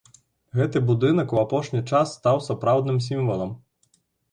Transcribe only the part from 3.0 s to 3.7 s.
сімвалам.